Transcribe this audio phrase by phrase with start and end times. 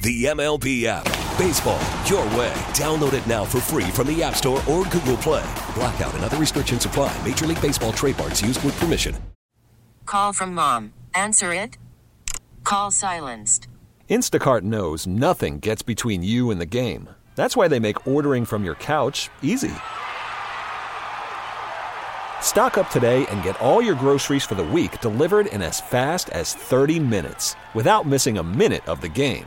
[0.00, 1.04] The MLB app.
[1.36, 2.52] Baseball, your way.
[2.74, 5.50] Download it now for free from the App Store or Google Play.
[5.74, 7.16] Blackout and other restrictions apply.
[7.26, 9.16] Major League Baseball trademarks used with permission.
[10.06, 10.92] Call from mom.
[11.14, 11.78] Answer it.
[12.62, 13.66] Call silenced.
[14.08, 17.08] Instacart knows nothing gets between you and the game.
[17.34, 19.74] That's why they make ordering from your couch easy.
[22.40, 26.30] Stock up today and get all your groceries for the week delivered in as fast
[26.30, 29.46] as 30 minutes without missing a minute of the game.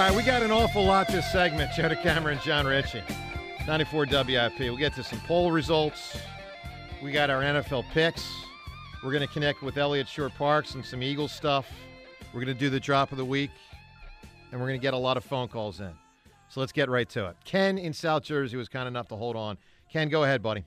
[0.00, 1.72] All right, we got an awful lot this segment.
[1.76, 3.02] Joe Cameron, John Ritchie,
[3.66, 4.58] 94 WIP.
[4.60, 6.16] We'll get to some poll results.
[7.02, 8.26] We got our NFL picks.
[9.04, 11.70] We're going to connect with Eliot Shorr-Parks and some Eagles stuff.
[12.32, 13.50] We're going to do the drop of the week,
[14.50, 15.92] and we're going to get a lot of phone calls in.
[16.48, 17.36] So let's get right to it.
[17.44, 19.58] Ken in South Jersey was kind enough to hold on.
[19.92, 20.64] Ken, go ahead, buddy.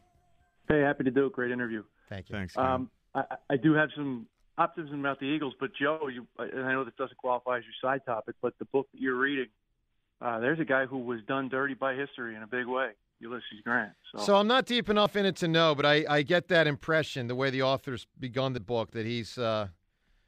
[0.67, 1.33] Hey, happy to do it.
[1.33, 1.81] Great interview.
[2.07, 2.35] Thank you.
[2.35, 2.55] Thanks.
[2.55, 4.27] Um, I, I do have some
[4.57, 7.73] optimism about the Eagles, but Joe, you, and I know this doesn't qualify as your
[7.81, 9.47] side topic, but the book that you're reading,
[10.21, 13.43] uh, there's a guy who was done dirty by history in a big way, Ulysses
[13.63, 13.93] Grant.
[14.15, 16.67] So, So I'm not deep enough in it to know, but I, I get that
[16.67, 19.67] impression the way the author's begun the book that he's uh,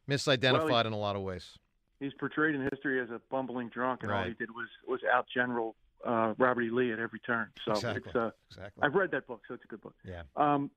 [0.09, 1.57] misidentified Well, he- in a lot of ways.
[1.99, 5.25] he's portrayed in history as a bumbling drunk, and all he did was was out
[5.33, 5.75] General
[6.05, 6.69] uh, Robert E.
[6.69, 7.47] Lee at every turn.
[7.65, 8.03] So Exactly.
[8.05, 8.83] it's uh, Exactly.
[8.83, 9.95] I've read that book, so it's a good book.
[10.03, 10.21] Yeah.
[10.35, 10.69] Um,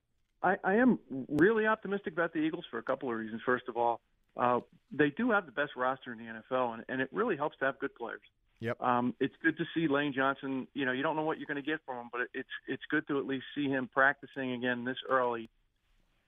[0.42, 0.98] I, I am
[1.28, 3.42] really optimistic about the Eagles for a couple of reasons.
[3.44, 4.00] First of all,
[4.36, 4.60] uh,
[4.92, 7.64] they do have the best roster in the NFL, and, and it really helps to
[7.64, 8.20] have good players.
[8.60, 8.80] Yep.
[8.80, 10.66] Um, it's good to see Lane Johnson.
[10.74, 12.48] You know, you don't know what you're going to get from him, but it, it's
[12.66, 15.48] it's good to at least see him practicing again this early.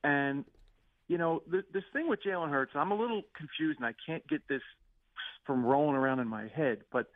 [0.05, 0.45] And
[1.09, 4.27] you know, th- this thing with Jalen Hurts, I'm a little confused, and I can't
[4.29, 4.63] get this
[5.45, 6.79] from rolling around in my head.
[6.93, 7.07] But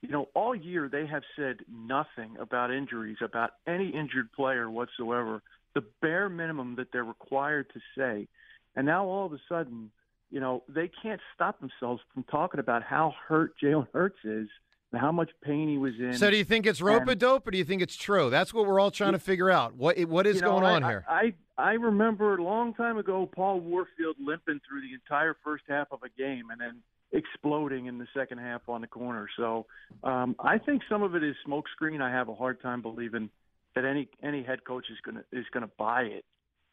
[0.00, 5.42] you know, all year they have said nothing about injuries, about any injured player whatsoever.
[5.74, 8.28] The bare minimum that they're required to say.
[8.76, 9.90] And now all of a sudden,
[10.30, 14.48] you know, they can't stop themselves from talking about how hurt Jalen Hurts is
[14.92, 16.14] and how much pain he was in.
[16.14, 18.30] So do you think it's rope a dope or do you think it's true?
[18.30, 19.74] That's what we're all trying to figure out.
[19.74, 21.04] What what is you know, going I, on here?
[21.08, 25.64] I, I I remember a long time ago Paul Warfield limping through the entire first
[25.68, 26.82] half of a game and then
[27.12, 29.28] exploding in the second half on the corner.
[29.36, 29.66] So
[30.02, 32.00] um, I think some of it is smokescreen.
[32.00, 33.28] I have a hard time believing
[33.74, 36.24] that any any head coach is gonna is gonna buy it.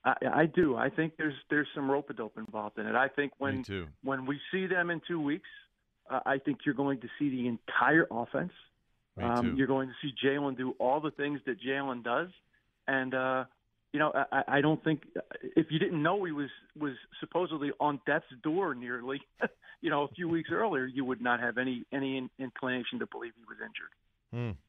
[0.03, 0.75] I, I do.
[0.75, 2.95] I think there's there's some rope a dope involved in it.
[2.95, 3.63] I think when
[4.03, 5.49] when we see them in two weeks,
[6.09, 8.53] uh, I think you're going to see the entire offense.
[9.21, 12.29] Um, you're going to see Jalen do all the things that Jalen does,
[12.87, 13.43] and uh,
[13.91, 15.01] you know I, I don't think
[15.57, 16.49] if you didn't know he was
[16.79, 19.19] was supposedly on death's door nearly,
[19.81, 23.33] you know, a few weeks earlier, you would not have any any inclination to believe
[23.35, 23.91] he was injured.
[24.55, 24.68] Hmm.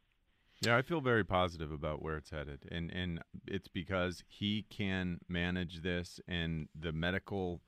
[0.63, 5.19] Yeah, I feel very positive about where it's headed, and and it's because he can
[5.29, 7.63] manage this, and the medical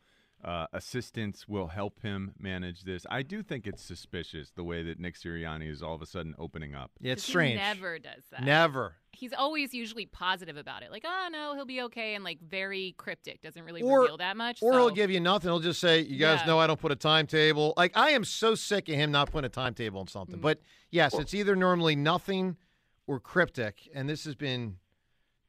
[0.44, 3.06] uh, assistants will help him manage this.
[3.08, 6.34] I do think it's suspicious the way that Nick Sirianni is all of a sudden
[6.38, 6.90] opening up.
[7.00, 7.56] Yeah, it's He strange.
[7.60, 8.42] never does that.
[8.42, 8.96] Never.
[9.12, 10.90] He's always usually positive about it.
[10.90, 13.40] Like, oh no, he'll be okay, and like very cryptic.
[13.40, 14.58] Doesn't really Or- reveal that much.
[14.62, 14.78] Or so.
[14.78, 15.48] he'll give you nothing.
[15.48, 16.46] He'll just say, "You guys Yeah.
[16.48, 19.46] know I don't put a timetable." Like I am so sick of him not putting
[19.46, 20.36] a timetable on something.
[20.40, 20.42] Mm.
[20.42, 20.60] But
[20.90, 22.58] yes, it's either normally nothing
[23.06, 24.76] or cryptic, and this has been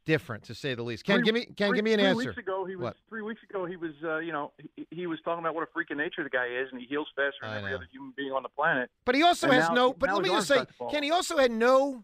[0.06, 1.06] different to say the least.
[1.06, 2.28] Ken, Three- give me Ken, three- give me an three answer.
[2.30, 2.98] Weeks ago, he was What?
[3.08, 3.66] three weeks ago.
[3.66, 6.24] He was, uh, you know, he, he was talking about what a freak of nature
[6.24, 7.76] the guy is, and he heals faster than I every know.
[7.78, 8.90] other human being on the planet.
[9.06, 9.94] But he also And has now- no.
[9.94, 12.04] But let me just say, arm's about to fall Ken, he also had no.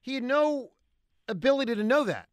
[0.00, 0.72] He had no
[1.28, 2.28] ability to know that.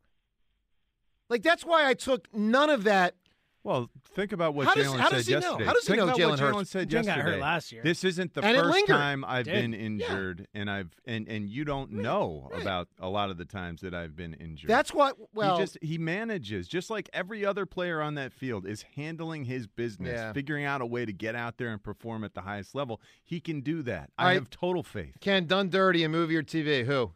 [1.30, 3.16] Like that's why I took none of that.
[3.64, 5.40] Well, think about what How does- Jalen how said does he know?
[5.40, 5.66] yesterday.
[5.66, 6.58] How does he think know about Jalen what Hurts?
[6.58, 7.42] Jalen said Jalen got hurt yesterday.
[7.42, 7.84] last year.
[7.84, 8.94] This isn't the And it first lingered.
[8.96, 9.52] time I've Did.
[9.54, 9.80] been Yeah.
[9.86, 13.94] injured, and I've and and you don't know about a lot of the times that
[13.94, 14.68] I've been injured.
[14.68, 15.16] That's what.
[15.36, 19.46] Well, he just he manages just like every other player on that field is handling
[19.46, 20.34] his business, Yeah.
[20.34, 23.00] figuring out a way to get out there and perform at the highest level.
[23.24, 24.10] He can do that.
[24.18, 24.34] All I right.
[24.34, 25.18] have total faith.
[25.20, 26.84] Ken done dirty in movie or TV.
[26.84, 27.12] Who?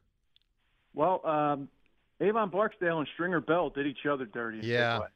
[0.93, 1.69] Well, um,
[2.21, 4.59] Avon Barksdale and Stringer Bell did each other dirty.
[4.59, 4.99] in a big Yeah.
[4.99, 5.07] way.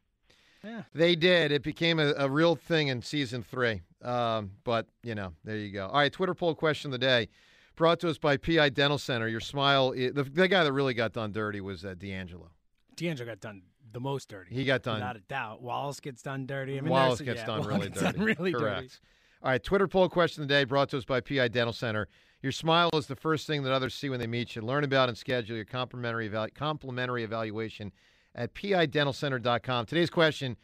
[0.94, 1.52] They did.
[1.52, 3.82] It became a, a real thing in season three.
[4.04, 5.88] Um, but, you know, there you go.
[5.88, 7.28] All right, Twitter poll question of the day
[7.76, 9.28] brought to us by PI Dental Center.
[9.28, 12.52] Your smile, the, the guy that really got done dirty was uh, D'Angelo.
[12.96, 13.62] D'Angelo got done
[13.92, 14.54] the most dirty.
[14.54, 14.96] He got done.
[14.96, 15.62] without a doubt.
[15.62, 16.78] Wallace gets done dirty.
[16.78, 18.18] I mean, Wallace gets yeah, done Wallace really gets dirty.
[18.18, 18.82] done really Correct.
[18.82, 18.94] dirty.
[19.42, 22.08] All right, Twitter poll question of the day brought to us by PI Dental Center.
[22.42, 24.62] Your smile is the first thing that others see when they meet you.
[24.62, 27.92] Learn about and schedule your complimentary, eval- complimentary evaluation
[28.36, 29.86] at pidentalcenter.com.
[29.86, 30.58] Today's question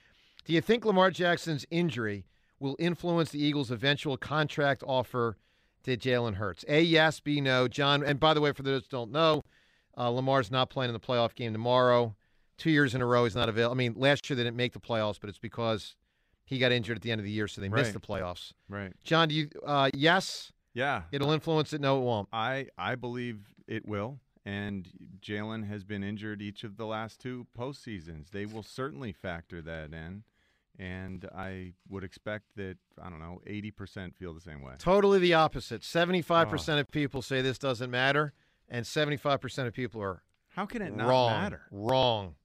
[0.45, 2.25] Do you think Lamar Jackson's injury
[2.59, 5.37] will influence the Eagles' eventual contract offer
[5.83, 6.63] to Jalen Hurts?
[6.67, 7.67] A, yes, B, no.
[7.67, 9.43] John, and by the way, for those who don't know,
[9.97, 12.15] uh, Lamar's not playing in the playoff game tomorrow.
[12.57, 13.73] Two years in a row, he's not available.
[13.73, 15.95] I mean, last year they didn't make the playoffs, but it's because
[16.45, 18.53] he got injured at the end of the year, so they missed the playoffs.
[18.69, 18.93] Right.
[19.03, 19.49] John, do you?
[19.65, 21.03] Uh, yes, Yeah.
[21.11, 21.81] it'll influence it.
[21.81, 22.29] No, it won't.
[22.31, 24.19] I I believe it will.
[24.45, 24.87] And
[25.21, 28.29] Jalen has been injured each of the last two postseasons.
[28.29, 30.23] They will certainly factor that in.
[30.77, 34.73] And I would expect that, I don't know, 80% feel the same way.
[34.77, 35.81] Totally the opposite.
[35.81, 38.33] 75% of people say this doesn't matter,
[38.69, 41.29] and seventy-five percent of people are How can it not wrong.
[41.31, 41.61] matter?
[41.71, 42.35] Wrong.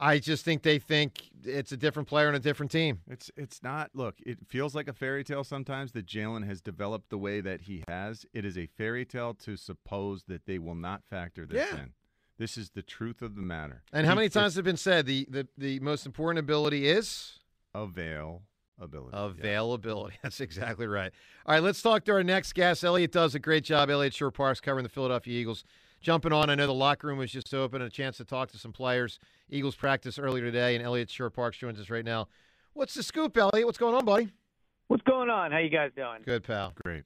[0.00, 3.00] I just think they think it's a different player and a different team.
[3.08, 3.90] It's it's not.
[3.94, 7.62] Look, it feels like a fairy tale sometimes that Jalen has developed the way that
[7.62, 8.24] he has.
[8.32, 11.80] It is a fairy tale to suppose that they will not factor this Yeah.
[11.82, 11.92] in.
[12.38, 13.82] This is the truth of the matter.
[13.92, 17.40] And how many times it been said the the, the most important ability is
[17.74, 18.42] avail
[18.80, 19.16] ability?
[19.16, 19.24] yeah.
[19.24, 20.16] availability?
[20.22, 21.10] That's exactly right.
[21.46, 22.84] All right, let's talk to our next guest.
[22.84, 23.90] Elliot does a great job.
[23.90, 25.64] Eliot Shorr-Parks covering the Philadelphia Eagles.
[26.00, 28.58] Jumping on, I know the locker room was just open, a chance to talk to
[28.58, 29.18] some players.
[29.50, 32.28] Eagles practice earlier today, and Eliot Shorr-Parks joins us right now.
[32.74, 33.66] What's the scoop, Elliot?
[33.66, 34.30] What's going on, buddy?
[34.86, 35.50] What's going on?
[35.50, 36.20] How you guys doing?
[36.24, 36.72] Good, pal.
[36.84, 37.02] Great.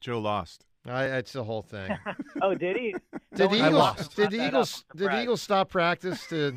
[0.00, 0.64] Joe lost.
[0.86, 1.90] I, it's the whole thing.
[2.42, 2.94] Oh, did he?
[3.34, 3.72] Did the Eagles?
[3.72, 4.14] lost.
[4.14, 4.84] Did the Eagles?
[4.90, 4.92] up.
[4.92, 5.22] I'm Did the.
[5.22, 6.52] Eagles stop practice to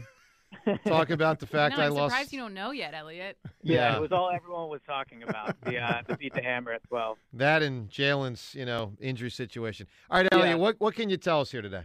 [0.88, 2.14] talk about the fact no, I I'm lost?
[2.14, 3.38] surprised you don't know yet, Elliot.
[3.62, 5.56] Yeah, it was all everyone was talking about.
[5.64, 7.18] The uh, the beat the hammer at twelve.
[7.34, 9.88] That and Jalen's, you know, injury situation.
[10.10, 10.56] All right, Elliot, Yeah.
[10.56, 11.84] what what can you tell us here today?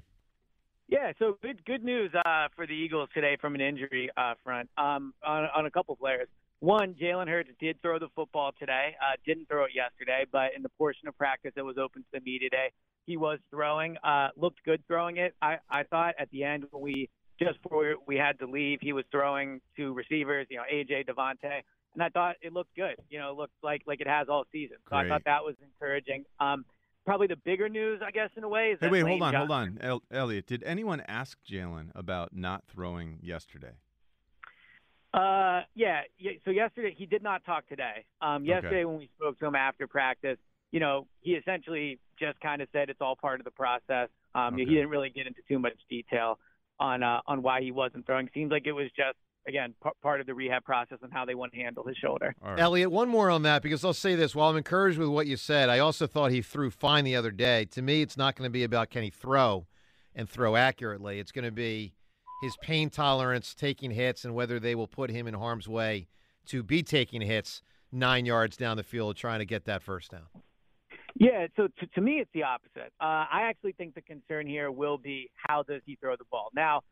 [0.88, 4.68] Yeah, so good good news uh, for the Eagles today from an injury uh, front
[4.76, 6.28] um, on, on a couple players.
[6.60, 8.94] One, Jalen Hurts did throw the football today.
[9.00, 12.08] Uh, didn't throw it yesterday, but in the portion of practice that was open to
[12.12, 12.72] the media today,
[13.06, 13.96] he was throwing.
[14.02, 15.34] Uh, looked good throwing it.
[15.42, 18.92] I, I thought at the end when we just before we had to leave, he
[18.92, 20.46] was throwing to receivers.
[20.50, 21.60] You know, AJ DeVonta,
[21.94, 22.96] and I thought it looked good.
[23.10, 24.76] You know, it looked like like it has all season.
[24.88, 26.24] So I thought that was encouraging.
[26.40, 26.64] Um,
[27.04, 28.70] probably the bigger news, I guess, in a way.
[28.70, 30.46] Is Hey, that wait, hold on, hold on, El- Elliot.
[30.46, 33.72] Did anyone ask Jalen about not throwing yesterday?
[35.12, 36.00] Uh, yeah.
[36.44, 38.04] So yesterday he did not talk today.
[38.20, 38.48] Um, Okay.
[38.50, 40.38] yesterday when we spoke to him after practice,
[40.72, 44.08] you know, he essentially just kind of said it's all part of the process.
[44.34, 44.64] Um, Okay.
[44.64, 46.38] He didn't really get into too much detail
[46.80, 48.28] on uh, on why he wasn't throwing.
[48.34, 49.16] Seems like it was just
[49.46, 52.34] again p- part of the rehab process and how they want to handle his shoulder.
[52.58, 54.34] Elliot, one more on that because I'll say this.
[54.34, 57.30] While I'm encouraged with what you said, I also thought he threw fine the other
[57.30, 57.64] day.
[57.66, 59.66] To me, it's not going to be about can he throw
[60.14, 61.18] and throw accurately.
[61.18, 61.94] It's going to be
[62.42, 66.08] his pain tolerance, taking hits, and whether they will put him in harm's way
[66.46, 70.26] to be taking hits nine yards down the field trying to get that first down.
[71.16, 72.92] Yeah, so to, to me, it's the opposite.
[73.00, 76.50] Uh, I actually think the concern here will be how does he throw the ball.
[76.54, 76.82] Now,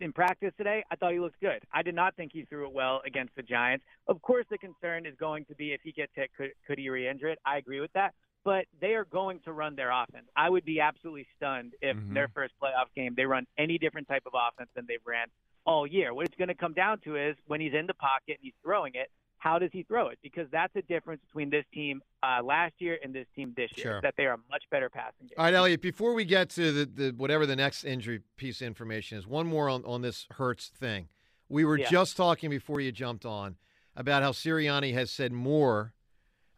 [0.00, 1.60] in practice today, I thought he looked good.
[1.72, 3.84] I did not think he threw it well against the Giants.
[4.06, 6.88] Of course, the concern is going to be if he gets hit, could, could he
[6.88, 7.38] re-injure it?
[7.46, 8.14] I agree with that.
[8.44, 10.26] But they are going to run their offense.
[10.36, 12.14] I would be absolutely stunned if Mm-hmm.
[12.14, 15.26] their first playoff game they run any different type of offense than they've ran
[15.66, 16.14] all year.
[16.14, 18.54] What it's going to come down to is when he's in the pocket and he's
[18.62, 20.18] throwing it, how does he throw it?
[20.22, 23.84] Because that's the difference between this team uh, last year and this team this year.
[23.84, 24.00] Sure.
[24.02, 25.34] That they are a much better passing game.
[25.38, 28.66] All right, Elliot, before we get to the, the whatever the next injury piece of
[28.66, 31.08] information is, one more on, on this Hurts thing.
[31.48, 31.88] We were Yeah.
[31.88, 33.56] just talking before you jumped on
[33.96, 35.94] about how Sirianni has said more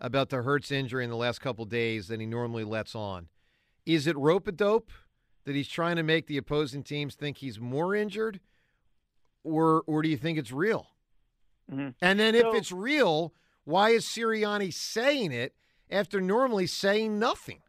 [0.00, 3.28] about the Hurts injury in the last couple days than he normally lets on.
[3.86, 4.90] Is it rope a dope
[5.44, 8.40] that he's trying to make the opposing teams think he's more injured,
[9.44, 10.88] or or do you think it's real?
[11.70, 11.94] Mhm.
[12.00, 13.32] And then if it's real,
[13.64, 15.54] why is Sirianni saying it
[15.90, 17.62] after normally saying nothing?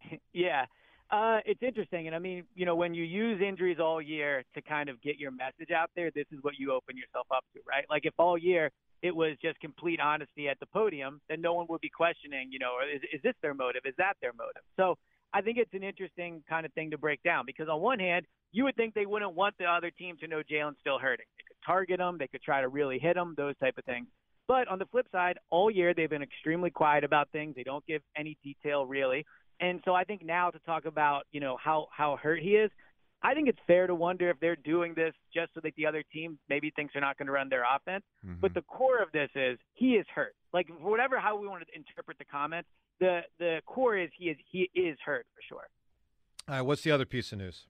[0.32, 0.66] Yeah.
[1.10, 2.06] Uh, it's interesting.
[2.06, 5.18] And I mean, you know, when you use injuries all year to kind of get
[5.18, 7.84] your message out there, this is what you open yourself up to, right?
[7.88, 8.70] Like if all year
[9.02, 12.58] it was just complete honesty at the podium, then no one would be questioning, you
[12.58, 13.82] know, is, is this their motive?
[13.84, 14.62] Is that their motive?
[14.76, 14.96] So
[15.32, 18.26] I think it's an interesting kind of thing to break down because on one hand,
[18.52, 21.26] you would think they wouldn't want the other team to know Jalen's still hurting.
[21.36, 24.06] They could target him, they could try to really hit him, those type of things.
[24.46, 27.54] But on the flip side, all year they've been extremely quiet about things.
[27.54, 29.26] They don't give any detail really.
[29.60, 32.70] And so I think now to talk about, you know, how how hurt he is,
[33.22, 36.02] I think it's fair to wonder if they're doing this just so that the other
[36.12, 38.04] team maybe thinks they're not going to run their offense.
[38.22, 38.54] But mm-hmm.
[38.54, 40.34] the core of this is he is hurt.
[40.52, 42.68] Like whatever how we want to interpret the comments,
[43.00, 45.68] the the core is he is he is hurt for sure.
[46.48, 47.66] All right, what's the other piece of news?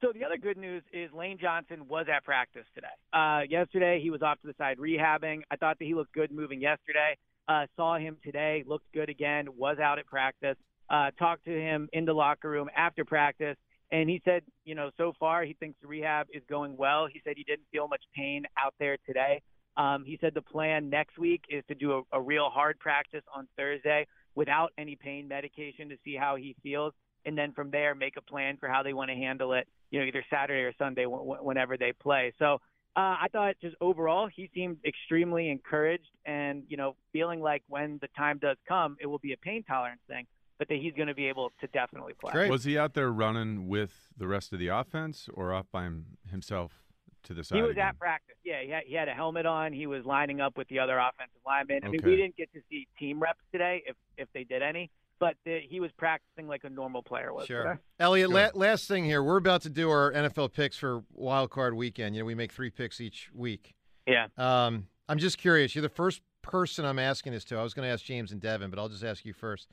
[0.00, 2.86] So the other good news is Lane Johnson was at practice today.
[3.12, 5.42] Uh, yesterday he was off to the side rehabbing.
[5.50, 7.18] I thought that he looked good moving yesterday.
[7.48, 9.48] Uh, saw him today, looked good again.
[9.56, 10.56] Was out at practice.
[10.88, 13.56] Uh, talked to him in the locker room after practice,
[13.92, 17.06] and he said, you know, so far he thinks the rehab is going well.
[17.12, 19.42] He said he didn't feel much pain out there today.
[19.76, 23.22] Um, he said the plan next week is to do a, a real hard practice
[23.34, 26.92] on Thursday without any pain medication to see how he feels,
[27.24, 29.68] and then from there make a plan for how they want to handle it.
[29.90, 32.32] You know, either Saturday or Sunday, w- w- whenever they play.
[32.38, 32.60] So
[32.96, 37.98] uh, I thought just overall he seemed extremely encouraged, and you know, feeling like when
[38.00, 40.26] the time does come, it will be a pain tolerance thing,
[40.58, 42.48] but that he's going to be able to definitely play.
[42.48, 45.88] Was he out there running with the rest of the offense or off by
[46.30, 46.89] himself
[47.24, 47.56] to the side?
[47.56, 47.86] He was again?
[47.88, 48.36] at practice.
[48.44, 49.72] Yeah, he had, he had a helmet on.
[49.72, 51.80] He was lining up with the other offensive linemen.
[51.84, 52.10] I mean, Okay.
[52.10, 55.60] we didn't get to see team reps today, if if they did any, but the,
[55.68, 57.46] he was practicing like a normal player was.
[57.46, 57.64] Sure.
[57.64, 57.80] today.
[57.98, 59.22] Elliot, la- last thing here.
[59.22, 62.14] We're about to do our NFL picks for Wild Card Weekend.
[62.14, 63.74] You know, we make three picks each week.
[64.06, 64.26] Yeah.
[64.36, 65.74] Um, I'm just curious.
[65.74, 67.56] You're the first person I'm asking this to.
[67.58, 69.68] I was going to ask James and Devin, but I'll just ask you first.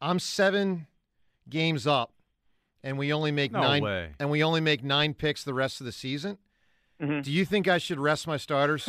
[0.00, 0.86] I'm seven
[1.48, 2.12] games up,
[2.84, 3.82] and we only make No nine.
[3.82, 4.10] way.
[4.20, 6.38] And we only make nine picks the rest of the season.
[7.00, 7.20] Mm-hmm.
[7.20, 8.84] Do you think I should rest my starters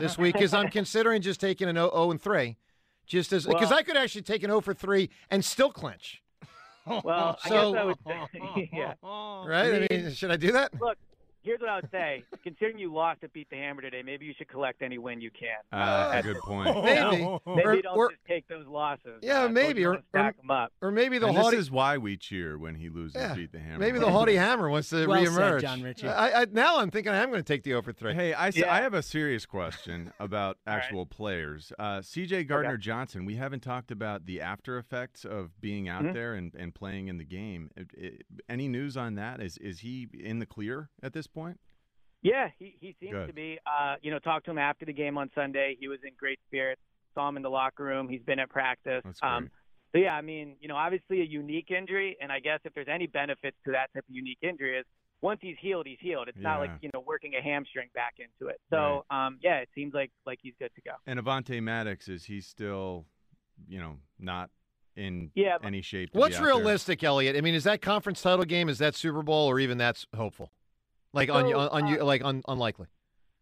[0.00, 0.34] this week?
[0.34, 2.56] Because I'm considering just taking an 0 and 3,
[3.06, 6.22] just as because Well- I could actually take an 0 for 3 and still clinch.
[6.86, 8.94] Well, So- I guess I would say, yeah.
[9.02, 9.74] Right?
[9.74, 10.72] I mean, should I do that?
[10.80, 10.96] Look,
[11.42, 12.24] here's what I would say.
[12.42, 15.30] Considering you lost to beat the Hammer today, maybe you should collect any win you
[15.30, 15.48] can.
[15.72, 16.74] Ah, at good point.
[16.76, 17.22] You Maybe.
[17.24, 19.20] Or- Maybe don't or- just take those losses.
[19.22, 20.72] Yeah, uh, maybe, Or, or- stack them up.
[20.80, 21.56] Or maybe the and this haughty.
[21.56, 23.34] is why we cheer when he loses, Yeah.
[23.34, 23.78] beat the hammer.
[23.78, 25.60] Maybe the haughty hammer wants to Well said.
[25.60, 26.08] John Ritchie.
[26.08, 28.14] I, I, now I'm thinking I am going to take the 0 for 3.
[28.14, 28.72] Hey, I, s- Yeah.
[28.72, 31.72] I have a serious question about actual players.
[31.78, 32.44] Uh, C.J.
[32.44, 33.24] Gardner Johnson.
[33.24, 36.12] We haven't talked about the after effects of being out Mhm.
[36.14, 37.70] there and, and playing in the game.
[37.76, 39.40] It- it- any news on that?
[39.40, 41.37] Is is he in the clear at this point?
[42.22, 43.26] Yeah, he he seems Good.
[43.28, 43.58] to be.
[43.66, 45.76] Uh, you know, talked to him after the game on Sunday.
[45.78, 46.80] He was in great spirits.
[47.14, 48.08] Saw him in the locker room.
[48.08, 49.02] He's been at practice.
[49.04, 49.50] That's Um,
[49.92, 52.88] so yeah, I mean, you know, obviously a unique injury, and I guess if there's
[52.92, 54.84] any benefits to that type of unique injury is
[55.22, 56.28] once he's healed, he's healed.
[56.28, 58.60] It's not like you know working a hamstring back into it.
[58.70, 60.92] So um, yeah, it seems like like he's good to go.
[61.06, 63.06] And Avonte Maddox is he still,
[63.68, 64.50] you know, not
[64.96, 66.12] in Yeah, any shape.
[66.12, 66.54] to What's be out there.
[66.56, 67.36] realistic, Elliot?
[67.36, 68.68] I mean, is that conference title game?
[68.68, 70.50] Is that Super Bowl, or even that's hopeful?
[71.12, 72.86] Like on, So, on, on you, uh, like un, unlikely.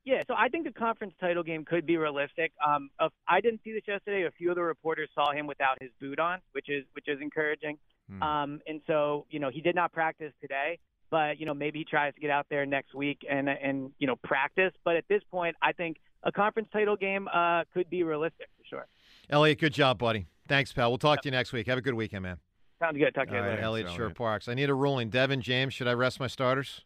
[0.05, 2.53] Yeah, so I think the conference title game could be realistic.
[2.65, 4.25] Um, of- I didn't see this yesterday.
[4.25, 7.19] A few of the reporters saw him without his boot on, which is which is
[7.21, 7.79] encouraging.
[8.09, 8.23] Hmm.
[8.23, 10.79] Um, and so you know he did not practice today,
[11.11, 14.07] but you know maybe he tries to get out there next week and and you
[14.07, 14.73] know practice.
[14.85, 18.65] But at this point, I think a conference title game uh, could be realistic for
[18.65, 18.87] sure.
[19.29, 20.27] Elliot, good job, buddy.
[20.47, 20.91] Thanks, pal.
[20.93, 21.67] We'll talk to you next week.
[21.67, 22.39] Have a good weekend, man.
[22.79, 23.13] Sounds good.
[23.13, 23.63] Talk to you All right, later.
[23.63, 24.17] Elliot Thanks, Sure Elliot.
[24.19, 24.49] Parks.
[24.49, 25.11] I need a ruling.
[25.11, 26.85] Devin James, should I rest my starters?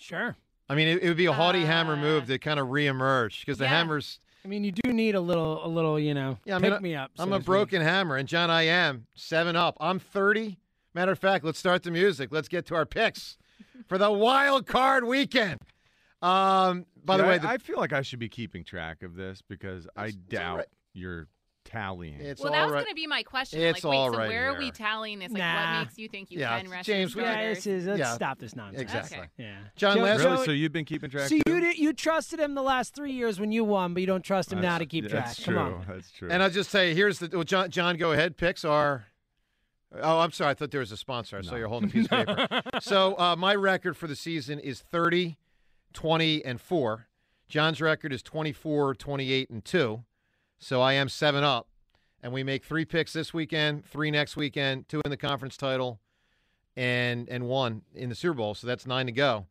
[0.00, 0.36] Sure.
[0.68, 3.40] I mean, it, it would be a haughty Uh, hammer move to kind of reemerge
[3.40, 3.70] because the yeah.
[3.70, 4.18] hammers.
[4.44, 6.82] I mean, you do need a little, a little, you know, Yeah, I pick mean,
[6.82, 7.10] me up.
[7.18, 7.46] I'm so a to speak.
[7.46, 9.76] broken hammer, and John, I am seven up.
[9.80, 10.58] I'm 30.
[10.94, 12.30] Matter of fact, let's start the music.
[12.32, 13.36] Let's get to our picks
[13.86, 15.60] for the wild card weekend.
[16.22, 19.14] Um, by the way, I, the, I feel like I should be keeping track of
[19.14, 20.66] this because I It's- it's all doubt right.
[20.94, 21.28] you're
[21.64, 22.20] tallying.
[22.20, 22.78] it's well, all that was right.
[22.84, 23.60] going to be my question.
[23.60, 25.30] It's like, wait, all so right where are we tallying this?
[25.30, 25.72] Like, Nah.
[25.78, 27.98] what makes you think you Yeah, can rest James, your we- Yeah, this is, let's
[27.98, 28.14] Yeah.
[28.14, 28.82] stop this nonsense.
[28.82, 29.18] Exactly.
[29.18, 29.28] Okay.
[29.38, 29.56] Yeah.
[29.76, 30.44] John, Joe- last- really?
[30.44, 31.28] So you've been keeping track?
[31.28, 31.52] See, too?
[31.54, 34.22] you did, you trusted him the last three years when you won, but you don't
[34.24, 35.26] trust him now to keep track.
[35.26, 35.62] That's Come true.
[35.62, 35.84] on.
[35.88, 36.28] That's true.
[36.30, 37.70] And I'll just say, here's the well, John.
[37.70, 38.36] John, go ahead.
[38.36, 39.06] Picks are.
[40.00, 40.50] Oh, I'm sorry.
[40.50, 41.36] I thought there was a sponsor.
[41.36, 42.62] I saw you're holding a piece of paper.
[42.80, 45.36] so uh, my record for the season is 30,
[45.92, 47.08] 20, and four.
[47.48, 50.04] John's record is 24, 28, and two.
[50.60, 51.68] So I am seven up,
[52.22, 56.00] and we make three picks this weekend, three next weekend, two in the conference title,
[56.76, 58.54] and and one in the Super Bowl.
[58.54, 59.46] So that's nine to go.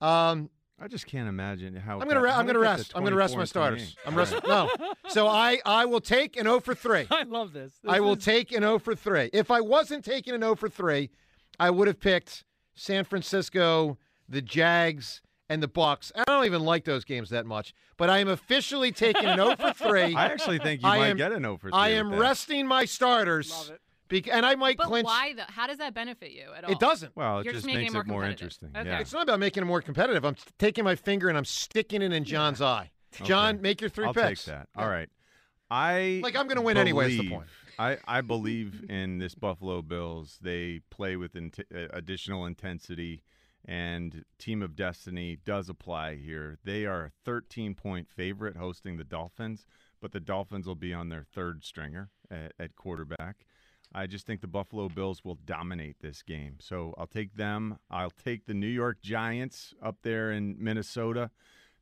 [0.00, 2.00] Um, I just can't imagine how.
[2.00, 2.92] I'm gonna re- I'm gonna rest.
[2.94, 3.96] I'm gonna rest my starters.
[4.06, 4.34] I'm All rest.
[4.46, 4.70] No.
[5.08, 7.06] So I I will take an 0 for three.
[7.10, 7.72] I love this.
[7.86, 9.30] I This will is- take an 0 for 3.
[9.32, 11.10] If I wasn't taking an 0 for 3,
[11.58, 12.44] I would have picked
[12.74, 15.20] San Francisco, the Jags,
[15.54, 16.12] and the Bucks.
[16.16, 19.56] I don't even like those games that much, but I am officially taking an 0
[19.56, 20.14] for 3.
[20.14, 22.66] I actually think you I might am- get an 0 for 3 I am resting
[22.66, 23.50] my starters.
[23.50, 23.80] Love it.
[24.08, 25.06] bec- and I might But clinch.
[25.06, 25.42] why though?
[25.48, 26.70] How does that benefit you at all?
[26.72, 27.14] It doesn't.
[27.16, 28.70] Well, it You're just just making makes it more it more interesting.
[28.76, 28.88] Okay.
[28.88, 28.98] Yeah.
[28.98, 30.24] It's not about making it more competitive.
[30.24, 32.90] I'm taking my finger and I'm sticking it in John's eye.
[33.22, 33.62] John, Okay.
[33.62, 34.44] make your 3 I'll picks.
[34.44, 34.68] take that.
[34.76, 35.08] All right.
[35.70, 37.46] I Like, I'm gonna win anyway, is the point.
[37.78, 40.38] I, I believe in this Buffalo Bills.
[40.40, 43.22] They play with int- uh, additional intensity,
[43.64, 46.58] and Team of Destiny does apply here.
[46.64, 49.66] They are a 13 point favorite hosting the Dolphins,
[50.00, 53.46] but the Dolphins will be on their third stringer at, at quarterback.
[53.94, 56.56] I just think the Buffalo Bills will dominate this game.
[56.60, 57.78] So I'll take them.
[57.90, 61.30] I'll take the New York Giants up there in Minnesota.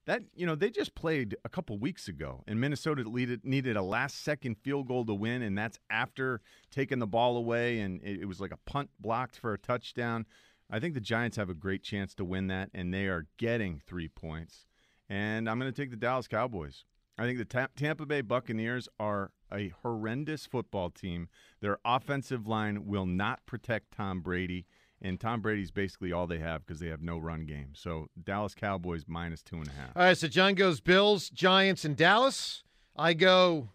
[0.04, 3.04] That you know they just played a couple weeks ago, and Minnesota
[3.44, 6.40] needed a last second field goal to win, and that's after
[6.72, 10.26] taking the ball away, and it was like a punt blocked for a touchdown.
[10.72, 13.78] I think the Giants have a great chance to win that, and they are getting
[13.86, 14.66] three points.
[15.06, 16.84] And I'm going to take the Dallas Cowboys.
[17.18, 21.28] I think the Ta- Tampa Bay Buccaneers are a horrendous football team.
[21.60, 24.64] Their offensive line will not protect Tom Brady,
[25.02, 27.72] and Tom Brady's basically all they have because they have no run game.
[27.74, 29.90] So Dallas Cowboys minus two and a half.
[29.94, 32.62] All right, so John goes Bills, Giants, and Dallas.
[32.96, 33.68] I go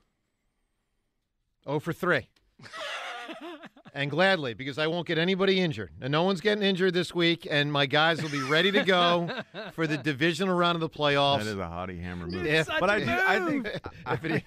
[1.68, 2.28] 0 for 3.
[3.94, 5.92] and gladly, because I won't get anybody injured.
[6.02, 9.30] And no one's getting injured this week, and my guys will be ready to go
[9.74, 11.40] for the divisional round of the playoffs.
[11.40, 12.46] That is a hottie hammer move.
[12.46, 13.68] If- but I, do, I think
[14.08, 14.44] If it-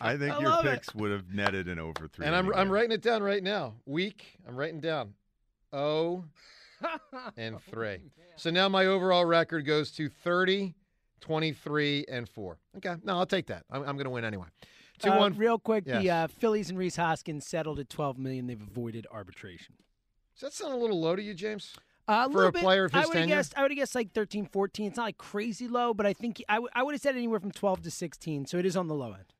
[0.00, 0.70] I think I your love it.
[0.74, 2.26] picks would have netted an over three.
[2.26, 2.60] and I'm, anyway.
[2.60, 3.74] I'm writing it down right now.
[3.86, 5.14] Week, I'm writing down
[5.74, 6.24] 0
[7.36, 7.98] and 3.
[8.36, 10.74] So now my overall record goes to 30,
[11.20, 12.58] 23, and 4.
[12.78, 13.64] Okay, no, I'll take that.
[13.70, 14.46] I'm, I'm going to win anyway.
[15.02, 15.36] 2 Uh, 1.
[15.36, 18.46] real quick, the uh, Phillies and Rhys Hoskins settled at 12 million.
[18.46, 19.74] They've avoided arbitration.
[20.34, 21.74] Does that sound a little low to you, James?
[22.08, 22.62] Uh, For little a bit.
[22.62, 23.36] player of his I would have tenure?
[23.36, 23.54] guessed.
[23.56, 24.86] I would have guessed like 13, 14.
[24.86, 27.52] It's not like crazy low, but I think I would would have said anywhere from
[27.52, 28.46] 12 to 16.
[28.46, 29.32] So it is on the low end.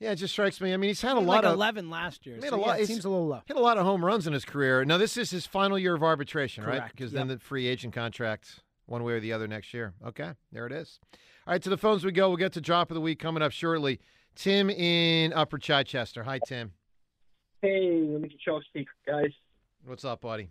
[0.00, 0.72] Yeah, it just strikes me.
[0.72, 2.36] I mean, he's had a Like lot of 11 last year.
[2.36, 3.42] made So a yeah, lot- it seems a little low.
[3.46, 4.84] hit a lot of home runs in his career.
[4.84, 6.78] Now this is his final year of arbitration, right?
[6.78, 9.94] Correct, Because then the free agent contract, one way or the other, next year.
[10.04, 11.00] Okay, there it is.
[11.46, 12.28] All right, to the phones we go.
[12.28, 13.98] We'll get to drop of the week coming up shortly.
[14.34, 16.22] Tim in Upper Chichester.
[16.24, 16.72] Hi, Tim.
[17.62, 19.30] Hey, let me get y'all speak, guys.
[19.86, 20.50] What's up, buddy?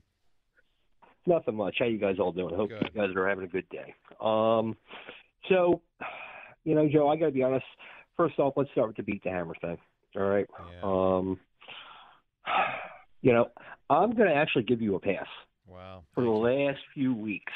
[1.26, 1.76] Nothing much.
[1.80, 2.56] How you guys all doing?
[2.56, 2.90] Hope Good.
[2.94, 3.94] you guys are having a good day.
[4.22, 4.76] Um,
[5.50, 5.82] so,
[6.66, 7.66] you know, Joe, I got to be honest.
[8.18, 9.78] First off, let's start with the beat the hammer thing.
[10.16, 10.48] All right.
[10.84, 11.40] Um,
[13.22, 13.48] you know,
[13.90, 15.26] I'm going to actually give you a pass
[15.68, 16.04] Wow.
[16.14, 17.54] for the last few weeks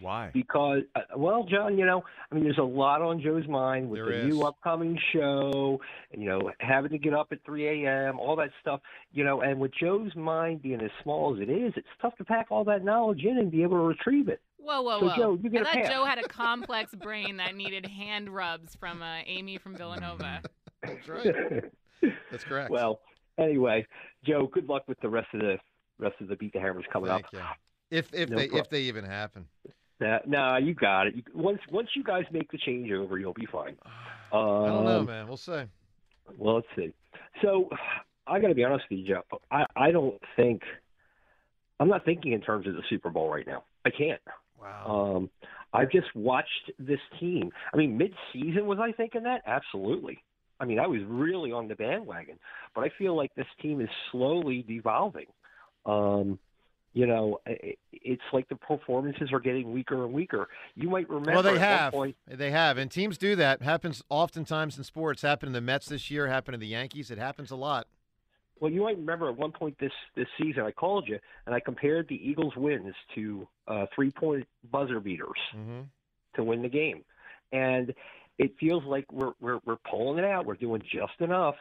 [0.00, 0.30] Why?
[0.32, 4.00] because, uh, well, John, you know, I mean, there's a lot on Joe's mind with
[4.00, 4.34] There the is.
[4.34, 5.80] new upcoming show,
[6.12, 8.80] and you know, having to get up at 3 a.m., all that stuff,
[9.12, 12.24] you know, and with Joe's mind being as small as it is, it's tough to
[12.24, 14.40] pack all that knowledge in and be able to retrieve it.
[14.58, 15.16] Whoa, whoa, So, whoa!
[15.16, 15.92] Joe, you get I a thought pass.
[15.92, 20.40] Joe had a complex brain that needed hand rubs from uh, Amy from Villanova.
[20.82, 21.64] That's right.
[22.30, 22.70] That's correct.
[22.70, 23.00] Well,
[23.38, 23.86] anyway,
[24.24, 25.56] Joe, good luck with the rest of the
[25.98, 27.32] rest of the beat the hammers coming Thank up.
[27.32, 27.40] you.
[27.90, 29.46] If if No they prob- if they even happen.
[30.02, 31.16] Nah, nah, you got it.
[31.16, 33.76] You, once once you guys make the changeover, you'll be fine.
[34.32, 35.28] I don't know, Um, man.
[35.28, 35.62] We'll see.
[36.38, 36.92] Well, let's see.
[37.42, 37.68] So,
[38.26, 39.22] I got to be honest with you, Joe.
[39.50, 40.62] I I don't think
[41.80, 43.64] I'm not thinking in terms of the Super Bowl right now.
[43.84, 44.20] I can't.
[44.60, 45.16] Wow.
[45.16, 45.30] Um,
[45.72, 47.50] I've just watched this team.
[47.72, 49.42] I mean, mid-season was I thinking that?
[49.46, 50.18] Absolutely.
[50.60, 52.38] I mean, I was really on the bandwagon,
[52.74, 55.26] but I feel like this team is slowly devolving.
[55.84, 56.38] Um,
[56.94, 60.48] you know, it's like the performances are getting weaker and weaker.
[60.74, 61.92] You might remember well, they at one have.
[61.92, 63.62] point- They have, and teams do that.
[63.62, 65.22] Happens oftentimes in sports.
[65.22, 66.26] Happened in the Mets this year.
[66.28, 67.10] Happened in the Yankees.
[67.10, 67.86] It happens a lot.
[68.60, 71.60] Well, you might remember at one point this this season, I called you and I
[71.60, 75.80] compared the Eagles' wins to uh, three point buzzer beaters Mm-hmm.
[76.36, 77.02] to win the game,
[77.52, 77.92] and
[78.38, 80.44] it feels like we're we're we're pulling it out.
[80.46, 81.56] We're doing just enough,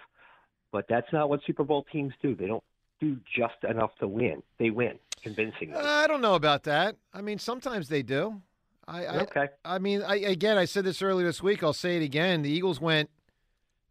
[0.71, 2.35] but that's not what Super Bowl teams do.
[2.35, 2.63] They don't
[2.99, 4.43] do just enough to win.
[4.59, 5.75] They win convincingly.
[5.75, 6.97] I don't know about that.
[7.13, 8.41] I mean, sometimes they do.
[8.87, 9.47] I, I Okay.
[9.63, 11.63] I mean, I, again, I said this earlier this week.
[11.63, 12.41] I'll say it again.
[12.41, 13.09] The Eagles went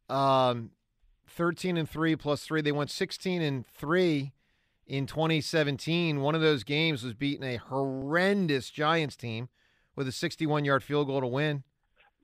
[0.09, 0.71] um,
[1.27, 2.61] thirteen and three plus three.
[2.61, 4.33] They went sixteen and three
[4.90, 6.21] in 2017.
[6.21, 9.49] One of those games was beating a horrendous Giants team
[9.95, 11.62] with a 61 yard field goal to win.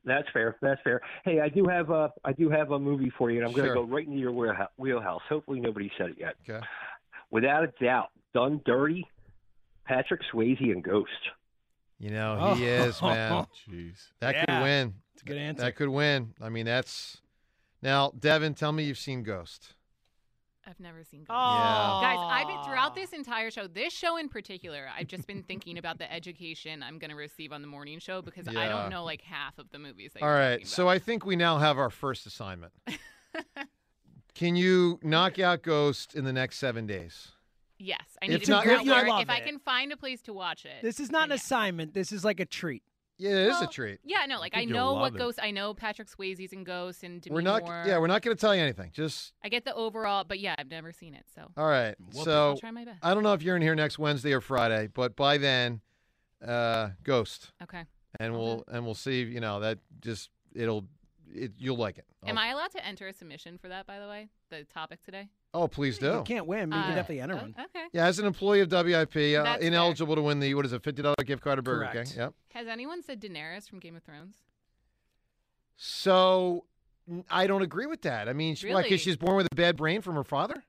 [0.04, 0.56] That's fair.
[0.62, 1.00] That's fair.
[1.24, 3.68] Hey, I do have a I do have a movie for you, and I'm going
[3.68, 4.32] to go right into your
[4.76, 5.22] wheelhouse.
[5.28, 6.34] Hopefully, nobody said it yet.
[6.48, 6.64] Okay.
[7.30, 9.06] Without a doubt, done dirty.
[9.86, 11.10] Patrick Swayze and Ghost.
[11.98, 12.68] You know, he oh.
[12.68, 13.46] is, man.
[13.68, 14.08] Jeez.
[14.20, 14.44] That Yeah.
[14.44, 14.94] could win.
[15.14, 15.62] It's a good answer.
[15.62, 16.34] That could win.
[16.40, 17.22] I mean, that's.
[17.82, 19.74] Now, Devin, tell me you've seen Ghost.
[20.68, 21.30] I've never seen Ghost.
[21.30, 22.00] Oh.
[22.00, 25.78] Guys, I've been throughout this entire show, this show in particular, I've just been thinking
[25.78, 29.04] about the education I'm going to receive on the morning show because I don't know
[29.04, 30.12] like half of the movies.
[30.14, 30.52] That All you're right.
[30.54, 32.72] talking So I think we now have our first assignment.
[34.36, 37.28] Can you knock out Ghost in the next seven days?
[37.78, 39.08] Yes, I If need to not- figure if out not- where.
[39.08, 39.46] love If I it.
[39.46, 40.82] can find a place to watch it.
[40.82, 41.94] This is not an assignment.
[41.94, 42.82] This is like a treat.
[43.18, 43.98] Yeah, it is Well, a treat.
[44.04, 45.18] Yeah, no, like I, think you'll know what love it.
[45.18, 45.38] Ghost.
[45.42, 47.62] I know Patrick Swayze's in Ghost and Demi We're not.
[47.64, 47.84] Moore.
[47.86, 48.90] Yeah, we're not going to tell you anything.
[48.92, 51.50] Just I get the overall, but yeah, I've never seen it, so.
[51.56, 51.94] all right.
[52.12, 52.24] Whoop.
[52.26, 52.98] So I'll try my best.
[53.02, 55.80] I don't know if you're in here next Wednesday or Friday, but by then,
[56.46, 57.84] uh, Ghost, Okay.
[58.20, 59.22] and we'll and we'll see.
[59.22, 60.86] You know that just it'll
[61.34, 62.04] it you'll like it.
[62.28, 63.86] Am I allowed to enter a submission for that?
[63.86, 65.28] By the way, the topic today.
[65.54, 66.06] Oh, please do.
[66.06, 67.54] You can't win, but you can Uh, definitely enter oh, one.
[67.58, 67.84] Okay.
[67.92, 69.68] Yeah, as an employee of WIP, uh, That's fair.
[69.68, 72.10] ineligible to win the what is it, fifty dollar gift card to Burger Correct.
[72.10, 72.18] King.
[72.18, 72.34] Yep.
[72.54, 74.36] Has anyone said Daenerys from Game of Thrones?
[75.76, 76.64] So
[77.10, 78.28] n- I don't agree with that.
[78.28, 78.72] I mean, she, why?
[78.72, 78.82] Really?
[78.84, 80.64] Because she's born with a bad brain from her father.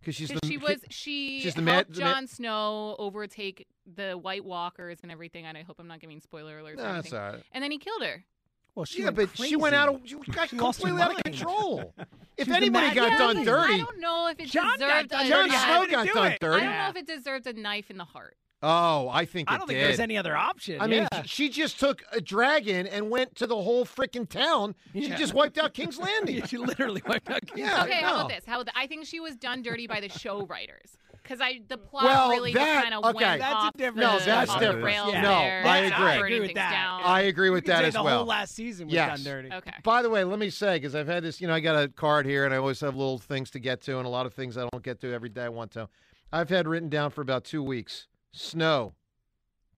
[0.00, 3.66] Because she's the she was she she's the helped mad- the mad- Jon Snow overtake
[3.86, 5.44] the White Walkers and everything.
[5.44, 6.76] And I hope I'm not giving spoiler alerts.
[6.76, 7.18] No, or that's anything.
[7.18, 7.42] all right.
[7.52, 8.24] And then he killed her.
[8.74, 11.22] Well, she yeah, went but she went out of she got She completely out of
[11.22, 11.92] control.
[12.36, 13.44] if anybody got lady.
[13.44, 15.10] done I don't know if it Jon got deserved.
[15.10, 15.56] done a Jon dirty.
[15.56, 16.40] Snow got do done it.
[16.40, 16.60] dirty.
[16.60, 18.36] I don't know if it deserved a knife in the heart.
[18.62, 19.88] oh, I think I don't think did.
[19.88, 20.80] there's any other option.
[20.80, 24.74] I mean, she just took a dragon and went to the whole freaking town.
[24.92, 25.16] She Yeah.
[25.16, 26.42] just wiped out King's Landing.
[26.46, 27.44] she literally wiped out.
[27.46, 28.06] King's Yeah, okay, no.
[28.06, 28.44] how about this?
[28.46, 31.78] How about I think she was done dirty by the show writers because I the
[31.78, 33.24] plot Well, really that- just kind of okay.
[33.24, 34.84] went That's a off different- the, No, that's off the different.
[34.84, 35.20] rails Yeah.
[35.22, 35.92] No, there, I agree.
[36.06, 36.70] I agree with that.
[36.72, 37.02] down.
[37.04, 38.18] I agree with You that say as the well.
[38.18, 39.22] whole last season was Yes.
[39.22, 39.52] done dirty.
[39.54, 39.72] Okay.
[39.82, 41.88] By the way, let me say because I've had this, you know, I got a
[41.88, 44.34] card here, and I always have little things to get to, and a lot of
[44.34, 45.88] things I don't get to every day I want to.
[46.32, 48.06] I've had written down for about two weeks.
[48.32, 48.94] Snow,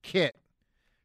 [0.03, 0.37] Kit.